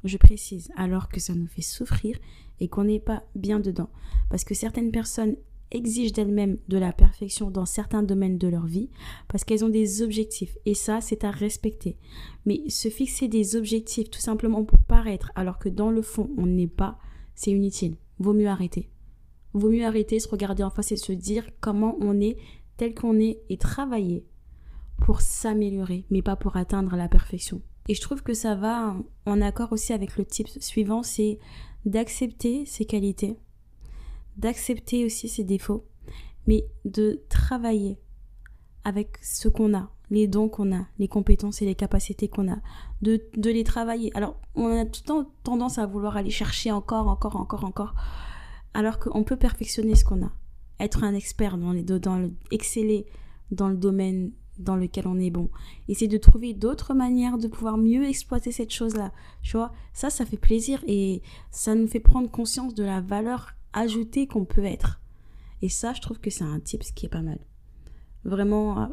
Je 0.04 0.18
précise, 0.18 0.70
alors 0.76 1.08
que 1.08 1.22
ça 1.22 1.34
nous 1.34 1.48
fait 1.48 1.62
souffrir 1.62 2.18
et 2.60 2.68
qu'on 2.68 2.84
n'est 2.84 3.00
pas 3.00 3.24
bien 3.36 3.60
dedans. 3.60 3.90
Parce 4.30 4.44
que 4.44 4.54
certaines 4.54 4.92
personnes 4.92 5.38
exigent 5.74 6.14
d'elles-mêmes 6.14 6.58
de 6.68 6.78
la 6.78 6.94
perfection 6.94 7.52
dans 7.52 7.66
certains 7.66 8.04
domaines 8.04 8.38
de 8.38 8.48
leur 8.48 8.66
vie 8.66 8.90
parce 9.28 9.44
qu'elles 9.44 9.66
ont 9.66 9.70
des 9.70 10.02
objectifs 10.02 10.58
et 10.66 10.74
ça 10.74 11.02
c'est 11.02 11.24
à 11.24 11.32
respecter. 11.32 11.98
Mais 12.46 12.70
se 12.70 12.90
fixer 12.90 13.28
des 13.28 13.56
objectifs 13.56 14.10
tout 14.10 14.20
simplement 14.20 14.64
pour 14.64 14.80
paraître 14.80 15.32
alors 15.36 15.60
que 15.60 15.70
dans 15.70 15.92
le 15.92 16.02
fond 16.02 16.30
on 16.38 16.46
n'est 16.46 16.68
pas, 16.68 16.98
c'est 17.36 17.52
inutile. 17.52 17.98
Vaut 18.20 18.34
mieux 18.34 18.48
arrêter. 18.48 18.90
Vaut 19.54 19.70
mieux 19.70 19.86
arrêter, 19.86 20.20
se 20.20 20.30
regarder 20.30 20.64
en 20.64 20.70
face 20.70 20.92
et 20.92 20.98
se 20.98 21.12
dire 21.12 21.50
comment 21.60 21.98
on 22.00 22.20
est 22.22 22.38
tel 22.78 22.96
qu'on 22.96 23.20
est 23.20 23.42
et 23.50 23.58
travailler 23.58 24.26
pour 25.02 25.22
s'améliorer 25.22 26.06
mais 26.10 26.22
pas 26.22 26.36
pour 26.36 26.56
atteindre 26.56 26.96
la 26.96 27.08
perfection. 27.08 27.62
Et 27.90 27.96
je 27.96 28.02
trouve 28.02 28.24
que 28.24 28.34
ça 28.34 28.56
va 28.56 28.96
en 29.26 29.42
accord 29.42 29.74
aussi 29.74 29.94
avec 29.94 30.18
le 30.18 30.26
type 30.26 30.48
suivant, 30.48 31.04
c'est 31.04 31.40
d'accepter 31.86 32.66
ses 32.66 32.86
qualités, 32.86 33.38
d'accepter 34.38 35.06
aussi 35.06 35.30
ses 35.30 35.44
défauts, 35.44 35.86
mais 36.48 36.66
de 36.86 37.22
travailler 37.30 38.00
avec 38.84 39.18
ce 39.22 39.48
qu'on 39.48 39.74
a, 39.74 39.92
les 40.10 40.28
dons 40.28 40.50
qu'on 40.50 40.76
a, 40.76 40.86
les 41.00 41.08
compétences 41.08 41.62
et 41.62 41.66
les 41.66 41.76
capacités 41.76 42.28
qu'on 42.28 42.52
a, 42.52 42.58
de, 43.02 43.22
les 43.38 43.64
travailler. 43.64 44.12
Alors, 44.16 44.40
on 44.56 44.68
a 44.68 44.86
tout 44.86 45.02
le 45.04 45.08
temps 45.08 45.32
tendance 45.44 45.78
à 45.78 45.86
vouloir 45.86 46.18
aller 46.18 46.30
chercher 46.30 46.72
encore, 46.72 47.08
encore, 47.08 47.38
encore, 47.38 47.64
encore, 47.64 47.96
alors 48.74 49.00
qu'on 49.00 49.24
peut 49.24 49.38
perfectionner 49.38 49.96
ce 49.96 50.04
qu'on 50.04 50.26
a, 50.26 50.32
être 50.80 51.04
un 51.04 51.14
expert 51.14 51.58
dans 51.58 51.72
les 51.72 51.86
exceller 52.52 53.06
dans 53.52 53.70
le 53.70 53.78
domaine 53.78 54.32
dans 54.60 54.76
lequel 54.76 55.08
on 55.08 55.20
est 55.20 55.32
bon. 55.32 55.50
Essayer 55.88 56.08
de 56.08 56.18
trouver 56.18 56.54
d'autres 56.54 56.94
manières 56.94 57.38
de 57.38 57.48
pouvoir 57.48 57.78
mieux 57.78 58.08
exploiter 58.08 58.52
cette 58.52 58.72
chose-là. 58.72 59.12
Tu 59.42 59.58
vois, 59.58 59.72
ça, 59.94 60.10
ça 60.10 60.26
fait 60.26 60.38
plaisir 60.38 60.84
et 60.88 61.22
ça 61.50 61.76
nous 61.76 61.88
fait 61.88 62.00
prendre 62.00 62.30
conscience 62.30 62.76
de 62.76 62.84
la 62.84 63.02
valeur 63.02 63.54
ajoutée 63.74 64.28
qu'on 64.28 64.46
peut 64.46 64.66
être. 64.66 65.02
Et 65.62 65.70
ça, 65.70 65.94
je 65.94 66.02
trouve 66.02 66.20
que 66.20 66.30
c'est 66.30 66.44
un 66.44 66.60
tip 66.60 66.84
qui 66.84 67.06
est 67.06 67.10
pas 67.10 67.22
mal. 67.22 67.40
Vraiment 68.26 68.82
euh, 68.82 68.88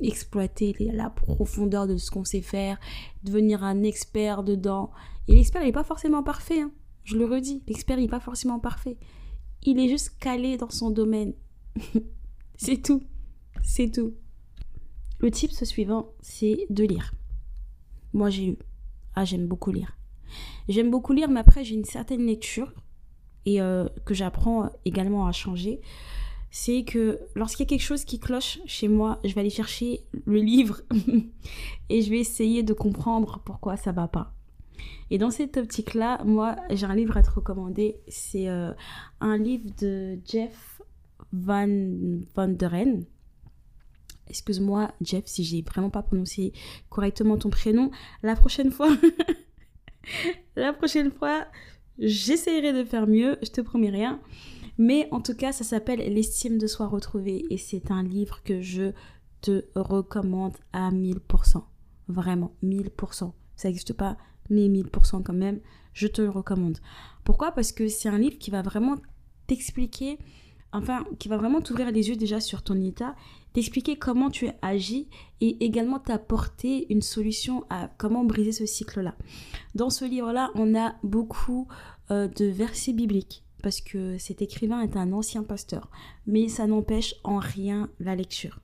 exploiter 0.00 0.74
la 0.92 1.10
profondeur 1.10 1.86
de 1.86 1.96
ce 1.96 2.10
qu'on 2.10 2.24
sait 2.24 2.42
faire, 2.42 2.78
devenir 3.22 3.64
un 3.64 3.82
expert 3.82 4.42
dedans. 4.42 4.90
Et 5.28 5.34
l'expert, 5.34 5.62
il 5.62 5.66
n'est 5.66 5.72
pas 5.72 5.84
forcément 5.84 6.22
parfait. 6.22 6.60
Hein. 6.60 6.72
Je 7.04 7.16
le 7.16 7.24
redis, 7.24 7.62
l'expert, 7.68 7.98
il 7.98 8.02
n'est 8.02 8.08
pas 8.08 8.20
forcément 8.20 8.58
parfait. 8.58 8.96
Il 9.62 9.78
est 9.78 9.88
juste 9.88 10.18
calé 10.18 10.56
dans 10.56 10.70
son 10.70 10.90
domaine. 10.90 11.34
c'est 12.56 12.82
tout. 12.82 13.02
C'est 13.62 13.90
tout. 13.90 14.14
Le 15.18 15.30
type 15.30 15.52
suivant, 15.52 16.12
c'est 16.20 16.66
de 16.68 16.84
lire. 16.84 17.14
Moi, 18.12 18.28
j'ai 18.30 18.46
lu. 18.46 18.58
Ah, 19.14 19.24
j'aime 19.24 19.46
beaucoup 19.46 19.72
lire. 19.72 19.96
J'aime 20.68 20.90
beaucoup 20.90 21.12
lire, 21.12 21.28
mais 21.30 21.40
après, 21.40 21.64
j'ai 21.64 21.74
une 21.74 21.84
certaine 21.84 22.26
lecture 22.26 22.72
et 23.46 23.60
euh, 23.60 23.88
que 24.04 24.12
j'apprends 24.12 24.70
également 24.84 25.26
à 25.26 25.32
changer. 25.32 25.80
C'est 26.50 26.84
que 26.84 27.20
lorsqu'il 27.34 27.64
y 27.64 27.66
a 27.66 27.70
quelque 27.70 27.82
chose 27.82 28.04
qui 28.04 28.18
cloche 28.18 28.58
chez 28.66 28.88
moi, 28.88 29.20
je 29.24 29.34
vais 29.34 29.40
aller 29.40 29.50
chercher 29.50 30.00
le 30.26 30.40
livre 30.40 30.80
et 31.88 32.02
je 32.02 32.10
vais 32.10 32.18
essayer 32.18 32.62
de 32.62 32.72
comprendre 32.72 33.40
pourquoi 33.44 33.76
ça 33.76 33.92
va 33.92 34.08
pas. 34.08 34.32
Et 35.10 35.18
dans 35.18 35.30
cette 35.30 35.56
optique-là, 35.56 36.22
moi, 36.24 36.56
j'ai 36.70 36.86
un 36.86 36.94
livre 36.94 37.16
à 37.16 37.22
te 37.22 37.30
recommander. 37.30 37.96
C'est 38.08 38.48
euh, 38.48 38.72
un 39.20 39.38
livre 39.38 39.70
de 39.80 40.18
Jeff 40.26 40.82
Van, 41.32 41.68
Van 42.34 42.48
Der 42.48 42.72
Excuse-moi, 44.28 44.90
Jeff, 45.00 45.24
si 45.26 45.44
j'ai 45.44 45.62
vraiment 45.62 45.90
pas 45.90 46.02
prononcé 46.02 46.52
correctement 46.88 47.36
ton 47.36 47.50
prénom. 47.50 47.90
La 48.22 48.34
prochaine 48.34 48.72
fois, 48.72 48.88
la 50.56 50.72
prochaine 50.72 51.12
fois, 51.12 51.46
j'essaierai 51.98 52.72
de 52.72 52.84
faire 52.84 53.06
mieux. 53.06 53.38
Je 53.42 53.50
te 53.50 53.60
promets 53.60 53.90
rien. 53.90 54.20
Mais 54.78 55.08
en 55.10 55.20
tout 55.20 55.34
cas, 55.34 55.52
ça 55.52 55.64
s'appelle 55.64 56.00
L'estime 56.12 56.58
de 56.58 56.66
soi 56.66 56.86
retrouvée 56.86 57.44
et 57.50 57.56
c'est 57.56 57.90
un 57.90 58.02
livre 58.02 58.42
que 58.42 58.60
je 58.60 58.92
te 59.40 59.64
recommande 59.74 60.56
à 60.72 60.90
1000%. 60.90 61.62
Vraiment, 62.08 62.54
1000%. 62.62 63.32
Ça 63.56 63.68
n'existe 63.68 63.94
pas, 63.94 64.16
mais 64.50 64.68
1000% 64.68 65.22
quand 65.22 65.32
même, 65.32 65.60
je 65.94 66.06
te 66.06 66.20
le 66.20 66.28
recommande. 66.28 66.78
Pourquoi? 67.24 67.52
Parce 67.52 67.72
que 67.72 67.88
c'est 67.88 68.08
un 68.08 68.18
livre 68.18 68.38
qui 68.38 68.50
va 68.50 68.62
vraiment 68.62 68.96
t'expliquer 69.46 70.18
enfin, 70.72 71.04
qui 71.18 71.28
va 71.28 71.36
vraiment 71.36 71.60
t'ouvrir 71.60 71.90
les 71.90 72.08
yeux 72.08 72.16
déjà 72.16 72.40
sur 72.40 72.62
ton 72.62 72.80
état, 72.80 73.14
t'expliquer 73.56 73.96
comment 73.96 74.28
tu 74.28 74.50
agis 74.60 75.08
et 75.40 75.64
également 75.64 75.98
t'apporter 75.98 76.92
une 76.92 77.00
solution 77.00 77.64
à 77.70 77.88
comment 77.96 78.22
briser 78.22 78.52
ce 78.52 78.66
cycle-là. 78.66 79.14
Dans 79.74 79.88
ce 79.88 80.04
livre-là, 80.04 80.50
on 80.56 80.78
a 80.78 80.96
beaucoup 81.02 81.66
euh, 82.10 82.28
de 82.28 82.44
versets 82.44 82.92
bibliques 82.92 83.44
parce 83.62 83.80
que 83.80 84.18
cet 84.18 84.42
écrivain 84.42 84.82
est 84.82 84.94
un 84.94 85.10
ancien 85.10 85.42
pasteur, 85.42 85.90
mais 86.26 86.48
ça 86.48 86.66
n'empêche 86.66 87.14
en 87.24 87.38
rien 87.38 87.88
la 87.98 88.14
lecture. 88.14 88.60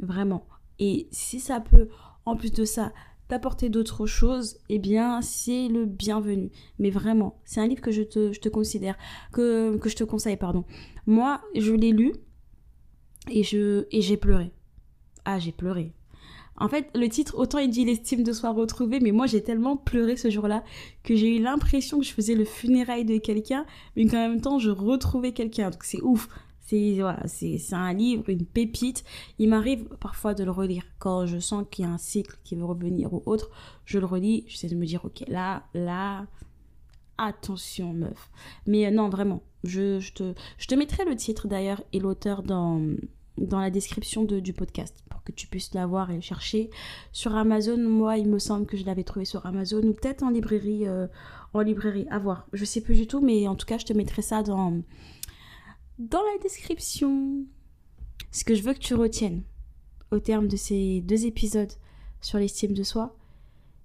Vraiment. 0.00 0.48
Et 0.80 1.06
si 1.12 1.38
ça 1.38 1.60
peut, 1.60 1.88
en 2.26 2.34
plus 2.34 2.50
de 2.50 2.64
ça, 2.64 2.92
t'apporter 3.28 3.68
d'autres 3.68 4.06
choses, 4.06 4.56
eh 4.68 4.80
bien, 4.80 5.22
c'est 5.22 5.68
le 5.68 5.86
bienvenu. 5.86 6.50
Mais 6.80 6.90
vraiment, 6.90 7.40
c'est 7.44 7.60
un 7.60 7.68
livre 7.68 7.82
que 7.82 7.92
je 7.92 8.02
te, 8.02 8.32
je 8.32 8.40
te 8.40 8.48
considère, 8.48 8.98
que, 9.32 9.76
que 9.76 9.88
je 9.88 9.94
te 9.94 10.02
conseille, 10.02 10.36
pardon. 10.36 10.64
Moi, 11.06 11.40
je 11.54 11.72
l'ai 11.72 11.92
lu 11.92 12.14
et 13.30 13.42
je 13.42 13.86
et 13.90 14.00
j'ai 14.02 14.16
pleuré. 14.16 14.50
Ah, 15.24 15.38
j'ai 15.38 15.52
pleuré. 15.52 15.92
En 16.56 16.68
fait, 16.68 16.88
le 16.94 17.08
titre, 17.08 17.34
autant 17.36 17.58
il 17.58 17.70
dit 17.70 17.84
l'estime 17.84 18.22
de 18.22 18.32
soi 18.32 18.52
retrouvée, 18.52 19.00
mais 19.00 19.10
moi 19.10 19.26
j'ai 19.26 19.42
tellement 19.42 19.76
pleuré 19.76 20.16
ce 20.16 20.30
jour-là 20.30 20.62
que 21.02 21.16
j'ai 21.16 21.36
eu 21.36 21.42
l'impression 21.42 21.98
que 21.98 22.04
je 22.04 22.12
faisais 22.12 22.34
le 22.34 22.44
funérail 22.44 23.04
de 23.04 23.18
quelqu'un, 23.18 23.66
mais 23.96 24.06
qu'en 24.06 24.28
même 24.28 24.40
temps 24.40 24.58
je 24.58 24.70
retrouvais 24.70 25.32
quelqu'un. 25.32 25.70
Donc 25.70 25.84
c'est 25.84 26.00
ouf. 26.02 26.28
C'est 26.60 26.94
voilà, 26.98 27.22
c'est 27.26 27.60
un 27.72 27.92
livre, 27.92 28.30
une 28.30 28.46
pépite. 28.46 29.04
Il 29.38 29.50
m'arrive 29.50 29.84
parfois 30.00 30.32
de 30.32 30.44
le 30.44 30.50
relire 30.50 30.84
quand 30.98 31.26
je 31.26 31.38
sens 31.38 31.64
qu'il 31.70 31.84
y 31.84 31.88
a 31.88 31.90
un 31.90 31.98
cycle 31.98 32.38
qui 32.42 32.54
veut 32.54 32.64
revenir 32.64 33.12
ou 33.12 33.22
autre. 33.26 33.50
Je 33.84 33.98
le 33.98 34.06
relis, 34.06 34.44
j'essaie 34.46 34.68
de 34.68 34.76
me 34.76 34.86
dire 34.86 35.04
ok 35.04 35.24
là, 35.28 35.64
là, 35.74 36.26
attention 37.18 37.92
meuf. 37.92 38.30
Mais 38.66 38.86
euh, 38.86 38.90
non 38.90 39.08
vraiment, 39.08 39.42
je, 39.62 39.98
te, 40.12 40.34
je 40.58 40.66
te 40.66 40.74
mettrai 40.74 41.04
le 41.04 41.16
titre 41.16 41.48
d'ailleurs 41.48 41.82
et 41.92 41.98
l'auteur 42.00 42.42
dans 42.42 42.80
dans 43.38 43.60
la 43.60 43.70
description 43.70 44.24
de, 44.24 44.40
du 44.40 44.52
podcast 44.52 44.96
pour 45.10 45.22
que 45.22 45.32
tu 45.32 45.46
puisses 45.46 45.74
l'avoir 45.74 46.10
et 46.10 46.16
le 46.16 46.20
chercher 46.20 46.70
sur 47.12 47.34
Amazon. 47.34 47.78
Moi, 47.78 48.18
il 48.18 48.28
me 48.28 48.38
semble 48.38 48.66
que 48.66 48.76
je 48.76 48.84
l'avais 48.84 49.04
trouvé 49.04 49.24
sur 49.24 49.44
Amazon 49.46 49.82
ou 49.82 49.92
peut-être 49.92 50.22
en 50.22 50.30
librairie, 50.30 50.86
euh, 50.86 51.06
en 51.52 51.60
librairie, 51.60 52.06
à 52.10 52.18
voir. 52.18 52.46
Je 52.52 52.64
sais 52.64 52.80
plus 52.80 52.94
du 52.94 53.06
tout, 53.06 53.20
mais 53.20 53.48
en 53.48 53.54
tout 53.54 53.66
cas, 53.66 53.78
je 53.78 53.86
te 53.86 53.92
mettrai 53.92 54.22
ça 54.22 54.42
dans 54.42 54.82
dans 55.98 56.22
la 56.22 56.42
description. 56.42 57.44
Ce 58.30 58.44
que 58.44 58.54
je 58.54 58.62
veux 58.62 58.74
que 58.74 58.78
tu 58.78 58.94
retiennes 58.94 59.42
au 60.10 60.18
terme 60.18 60.48
de 60.48 60.56
ces 60.56 61.00
deux 61.00 61.26
épisodes 61.26 61.72
sur 62.20 62.38
l'estime 62.38 62.72
de 62.72 62.82
soi, 62.82 63.16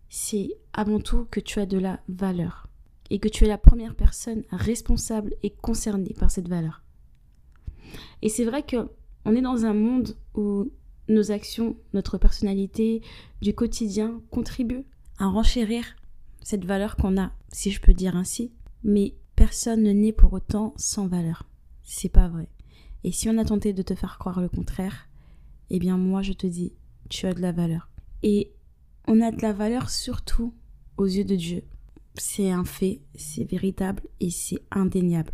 c'est 0.09 0.49
avant 0.73 0.99
tout 0.99 1.27
que 1.29 1.39
tu 1.39 1.59
as 1.59 1.65
de 1.65 1.77
la 1.77 1.99
valeur 2.07 2.67
et 3.09 3.19
que 3.19 3.27
tu 3.27 3.45
es 3.45 3.47
la 3.47 3.57
première 3.57 3.95
personne 3.95 4.43
responsable 4.51 5.35
et 5.43 5.49
concernée 5.49 6.15
par 6.17 6.31
cette 6.31 6.47
valeur. 6.47 6.83
Et 8.21 8.29
c'est 8.29 8.45
vrai 8.45 8.63
que 8.63 8.89
on 9.25 9.35
est 9.35 9.41
dans 9.41 9.65
un 9.65 9.73
monde 9.73 10.15
où 10.35 10.71
nos 11.07 11.31
actions, 11.31 11.75
notre 11.93 12.17
personnalité 12.17 13.01
du 13.41 13.53
quotidien 13.53 14.21
contribuent 14.29 14.85
à 15.17 15.27
renchérir 15.27 15.83
cette 16.41 16.65
valeur 16.65 16.95
qu'on 16.95 17.19
a, 17.19 17.31
si 17.51 17.71
je 17.71 17.81
peux 17.81 17.93
dire 17.93 18.15
ainsi. 18.15 18.51
Mais 18.83 19.15
personne 19.35 19.83
ne 19.83 19.91
naît 19.91 20.13
pour 20.13 20.33
autant 20.33 20.73
sans 20.77 21.07
valeur 21.07 21.49
c'est 21.89 22.09
pas 22.09 22.27
vrai. 22.27 22.47
Et 23.03 23.11
si 23.11 23.29
on 23.29 23.37
a 23.37 23.45
tenté 23.45 23.73
de 23.73 23.81
te 23.81 23.95
faire 23.95 24.19
croire 24.19 24.41
le 24.41 24.49
contraire, 24.49 25.09
eh 25.69 25.79
bien 25.79 25.97
moi 25.97 26.21
je 26.21 26.33
te 26.33 26.47
dis, 26.47 26.73
tu 27.09 27.25
as 27.25 27.33
de 27.33 27.41
la 27.41 27.51
valeur. 27.51 27.89
Et 28.21 28.53
on 29.07 29.21
a 29.21 29.31
de 29.31 29.41
la 29.41 29.53
valeur 29.53 29.89
surtout 29.89 30.53
aux 30.97 31.05
yeux 31.05 31.23
de 31.23 31.35
Dieu. 31.35 31.63
C'est 32.15 32.51
un 32.51 32.65
fait, 32.65 33.01
c'est 33.15 33.43
véritable 33.43 34.03
et 34.19 34.29
c'est 34.29 34.59
indéniable. 34.71 35.31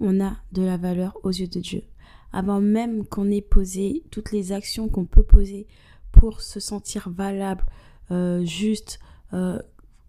On 0.00 0.20
a 0.20 0.36
de 0.52 0.62
la 0.62 0.76
valeur 0.76 1.16
aux 1.22 1.30
yeux 1.30 1.48
de 1.48 1.60
Dieu. 1.60 1.82
Avant 2.36 2.60
même 2.60 3.06
qu'on 3.06 3.30
ait 3.30 3.40
posé 3.40 4.04
toutes 4.10 4.30
les 4.30 4.52
actions 4.52 4.88
qu'on 4.88 5.06
peut 5.06 5.22
poser 5.22 5.66
pour 6.12 6.42
se 6.42 6.60
sentir 6.60 7.08
valable, 7.08 7.64
euh, 8.10 8.44
juste 8.44 8.98
euh, 9.32 9.58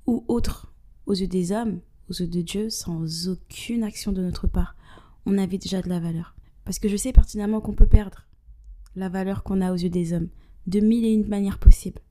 ou 0.06 0.26
autre 0.28 0.74
aux 1.06 1.14
yeux 1.14 1.28
des 1.28 1.54
hommes, 1.54 1.80
aux 2.10 2.14
yeux 2.14 2.28
de 2.28 2.42
Dieu, 2.42 2.70
sans 2.70 3.30
aucune 3.30 3.84
action 3.84 4.12
de 4.12 4.22
notre 4.22 4.48
part 4.48 4.76
on 5.28 5.38
avait 5.38 5.58
déjà 5.58 5.82
de 5.82 5.90
la 5.90 6.00
valeur. 6.00 6.36
Parce 6.64 6.80
que 6.80 6.88
je 6.88 6.96
sais 6.96 7.12
pertinemment 7.12 7.60
qu'on 7.60 7.76
peut 7.76 7.86
perdre 7.86 8.26
la 8.96 9.10
valeur 9.10 9.44
qu'on 9.44 9.62
a 9.62 9.72
aux 9.72 9.76
yeux 9.76 9.90
des 9.90 10.14
hommes, 10.14 10.30
de 10.66 10.80
mille 10.80 11.06
et 11.06 11.12
une 11.12 11.28
manières 11.28 11.60
possibles. 11.60 12.02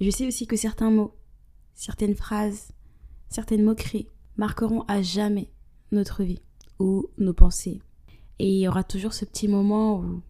Je 0.00 0.10
sais 0.10 0.26
aussi 0.26 0.46
que 0.46 0.56
certains 0.56 0.90
mots, 0.90 1.14
certaines 1.74 2.16
phrases, 2.16 2.72
certaines 3.28 3.62
moqueries 3.62 4.08
marqueront 4.36 4.82
à 4.88 5.02
jamais 5.02 5.50
notre 5.92 6.24
vie 6.24 6.42
ou 6.78 7.08
nos 7.18 7.34
pensées. 7.34 7.80
Et 8.42 8.48
il 8.48 8.58
y 8.58 8.66
aura 8.66 8.82
toujours 8.82 9.12
ce 9.12 9.24
petit 9.24 9.46
moment 9.46 10.00
où 10.00 10.20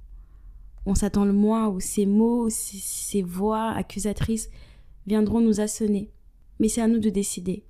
on 0.84 0.94
s'attend 0.94 1.24
le 1.24 1.32
moins, 1.32 1.68
où 1.68 1.80
ces 1.80 2.04
mots, 2.04 2.50
ces, 2.50 3.22
voix 3.22 3.70
accusatrices 3.70 4.50
viendront 5.06 5.40
nous 5.40 5.62
assonner. 5.62 6.10
Mais 6.60 6.68
c'est 6.68 6.82
à 6.82 6.88
nous 6.88 6.98
de 6.98 7.08
décider, 7.08 7.64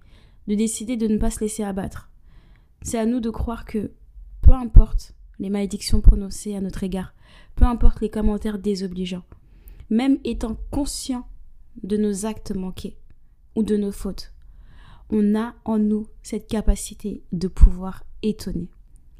de 0.48 0.56
décider 0.56 0.96
de 0.96 1.06
ne 1.06 1.16
pas 1.16 1.30
se 1.30 1.38
laisser 1.38 1.62
abattre. 1.62 2.10
C'est 2.82 2.98
à 2.98 3.06
nous 3.06 3.20
de 3.20 3.30
croire 3.30 3.64
que 3.64 3.92
peu 4.40 4.50
importe 4.50 5.14
les 5.38 5.48
malédictions 5.48 6.00
prononcées 6.00 6.56
à 6.56 6.60
notre 6.60 6.82
égard, 6.82 7.14
peu 7.54 7.64
importe 7.64 8.00
les 8.00 8.10
commentaires 8.10 8.58
désobligeants, 8.58 9.22
même 9.90 10.18
étant 10.24 10.56
conscient 10.72 11.24
de 11.84 11.96
nos 11.96 12.26
actes 12.26 12.52
manqués 12.52 12.98
ou 13.54 13.62
de 13.62 13.76
nos 13.76 13.92
fautes, 13.92 14.32
on 15.08 15.36
a 15.36 15.54
en 15.64 15.78
nous 15.78 16.08
cette 16.24 16.48
capacité 16.48 17.22
de 17.30 17.46
pouvoir 17.46 18.02
étonner. 18.24 18.68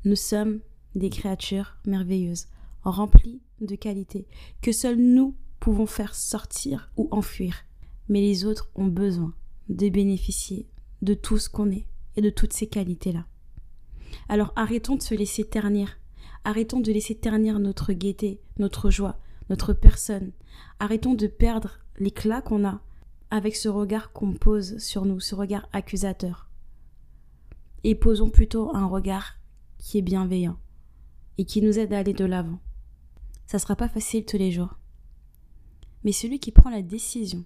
Nous 0.04 0.16
sommes 0.16 0.58
des 0.94 1.10
créatures 1.10 1.76
merveilleuses, 1.86 2.46
remplies 2.82 3.40
de 3.60 3.76
qualités, 3.76 4.26
que 4.60 4.72
seuls 4.72 4.96
nous 4.98 5.36
pouvons 5.60 5.86
faire 5.86 6.14
sortir 6.14 6.90
ou 6.96 7.08
enfuir. 7.10 7.64
Mais 8.08 8.20
les 8.20 8.44
autres 8.44 8.70
ont 8.74 8.86
besoin 8.86 9.34
de 9.68 9.88
bénéficier 9.88 10.68
de 11.02 11.14
tout 11.14 11.38
ce 11.38 11.48
qu'on 11.48 11.70
est 11.70 11.86
et 12.16 12.20
de 12.20 12.30
toutes 12.30 12.52
ces 12.52 12.66
qualités-là. 12.66 13.26
Alors 14.28 14.52
arrêtons 14.56 14.96
de 14.96 15.02
se 15.02 15.14
laisser 15.14 15.44
ternir. 15.44 15.98
Arrêtons 16.44 16.80
de 16.80 16.92
laisser 16.92 17.14
ternir 17.14 17.60
notre 17.60 17.92
gaieté, 17.92 18.40
notre 18.58 18.90
joie, 18.90 19.18
notre 19.48 19.72
personne. 19.72 20.32
Arrêtons 20.80 21.14
de 21.14 21.26
perdre 21.26 21.78
l'éclat 21.98 22.42
qu'on 22.42 22.66
a 22.66 22.80
avec 23.30 23.56
ce 23.56 23.68
regard 23.68 24.12
qu'on 24.12 24.34
pose 24.34 24.78
sur 24.78 25.06
nous, 25.06 25.20
ce 25.20 25.34
regard 25.34 25.68
accusateur. 25.72 26.50
Et 27.84 27.94
posons 27.94 28.30
plutôt 28.30 28.74
un 28.74 28.86
regard 28.86 29.38
qui 29.78 29.98
est 29.98 30.02
bienveillant 30.02 30.58
et 31.38 31.44
qui 31.44 31.62
nous 31.62 31.78
aide 31.78 31.92
à 31.92 31.98
aller 31.98 32.12
de 32.12 32.24
l'avant. 32.24 32.58
Ça 33.46 33.58
sera 33.58 33.76
pas 33.76 33.88
facile 33.88 34.24
tous 34.24 34.38
les 34.38 34.50
jours. 34.50 34.78
Mais 36.04 36.12
celui 36.12 36.38
qui 36.38 36.52
prend 36.52 36.70
la 36.70 36.82
décision 36.82 37.44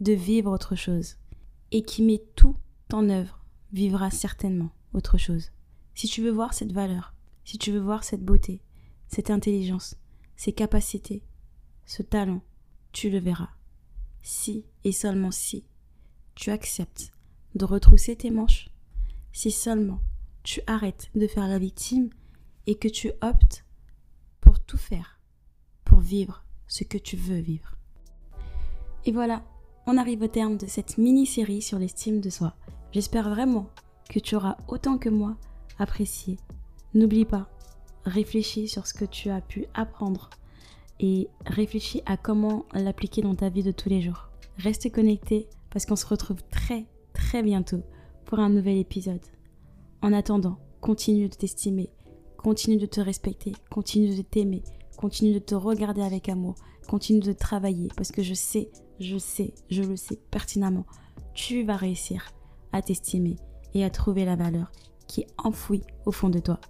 de 0.00 0.12
vivre 0.12 0.50
autre 0.50 0.74
chose 0.74 1.16
et 1.70 1.82
qui 1.82 2.02
met 2.02 2.22
tout 2.36 2.56
en 2.92 3.08
œuvre 3.08 3.44
vivra 3.72 4.10
certainement 4.10 4.70
autre 4.92 5.18
chose. 5.18 5.50
Si 5.94 6.06
tu 6.06 6.22
veux 6.22 6.30
voir 6.30 6.54
cette 6.54 6.72
valeur, 6.72 7.14
si 7.44 7.58
tu 7.58 7.72
veux 7.72 7.80
voir 7.80 8.04
cette 8.04 8.24
beauté, 8.24 8.60
cette 9.08 9.30
intelligence, 9.30 9.96
ces 10.36 10.52
capacités, 10.52 11.22
ce 11.86 12.02
talent, 12.02 12.42
tu 12.92 13.10
le 13.10 13.18
verras. 13.18 13.50
Si 14.22 14.64
et 14.84 14.92
seulement 14.92 15.30
si 15.30 15.64
tu 16.34 16.50
acceptes 16.50 17.12
de 17.54 17.64
retrousser 17.64 18.16
tes 18.16 18.30
manches, 18.30 18.68
si 19.32 19.50
seulement 19.50 20.00
tu 20.42 20.60
arrêtes 20.66 21.10
de 21.14 21.26
faire 21.26 21.48
la 21.48 21.58
victime 21.58 22.10
et 22.66 22.76
que 22.76 22.88
tu 22.88 23.10
optes 23.22 23.64
pour 24.40 24.60
tout 24.60 24.78
faire, 24.78 25.18
pour 25.84 26.00
vivre 26.00 26.44
ce 26.66 26.84
que 26.84 26.98
tu 26.98 27.16
veux 27.16 27.38
vivre. 27.38 27.76
Et 29.04 29.12
voilà, 29.12 29.44
on 29.86 29.98
arrive 29.98 30.22
au 30.22 30.28
terme 30.28 30.56
de 30.56 30.66
cette 30.66 30.98
mini-série 30.98 31.62
sur 31.62 31.78
l'estime 31.78 32.20
de 32.20 32.30
soi. 32.30 32.54
J'espère 32.92 33.28
vraiment 33.28 33.68
que 34.08 34.18
tu 34.18 34.34
auras 34.34 34.56
autant 34.68 34.98
que 34.98 35.08
moi 35.08 35.36
apprécié. 35.78 36.38
N'oublie 36.94 37.24
pas, 37.24 37.48
réfléchis 38.04 38.68
sur 38.68 38.86
ce 38.86 38.94
que 38.94 39.04
tu 39.04 39.30
as 39.30 39.40
pu 39.40 39.66
apprendre 39.74 40.30
et 41.00 41.28
réfléchis 41.44 42.02
à 42.06 42.16
comment 42.16 42.64
l'appliquer 42.72 43.22
dans 43.22 43.34
ta 43.34 43.48
vie 43.48 43.62
de 43.62 43.72
tous 43.72 43.88
les 43.88 44.00
jours. 44.00 44.28
Reste 44.58 44.90
connecté 44.92 45.48
parce 45.70 45.86
qu'on 45.86 45.96
se 45.96 46.06
retrouve 46.06 46.42
très 46.50 46.86
très 47.12 47.42
bientôt 47.42 47.82
pour 48.24 48.38
un 48.38 48.48
nouvel 48.48 48.78
épisode. 48.78 49.24
En 50.02 50.12
attendant, 50.12 50.58
continue 50.80 51.28
de 51.28 51.34
t'estimer, 51.34 51.90
continue 52.44 52.76
de 52.76 52.84
te 52.84 53.00
respecter, 53.00 53.52
continue 53.70 54.14
de 54.14 54.20
t'aimer, 54.20 54.62
continue 54.98 55.32
de 55.32 55.38
te 55.38 55.54
regarder 55.54 56.02
avec 56.02 56.28
amour, 56.28 56.54
continue 56.86 57.20
de 57.20 57.32
travailler 57.32 57.88
parce 57.96 58.12
que 58.12 58.22
je 58.22 58.34
sais, 58.34 58.70
je 59.00 59.16
sais, 59.16 59.54
je 59.70 59.82
le 59.82 59.96
sais 59.96 60.20
pertinemment, 60.30 60.84
tu 61.32 61.64
vas 61.64 61.76
réussir 61.76 62.28
à 62.72 62.82
t'estimer 62.82 63.36
et 63.72 63.82
à 63.82 63.88
trouver 63.88 64.26
la 64.26 64.36
valeur 64.36 64.70
qui 65.08 65.22
est 65.22 65.26
enfouie 65.38 65.84
au 66.04 66.12
fond 66.12 66.28
de 66.28 66.38
toi. 66.38 66.60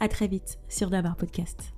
À 0.00 0.08
très 0.08 0.26
vite 0.26 0.58
sur 0.68 0.90
Dabar 0.90 1.14
Podcast. 1.14 1.72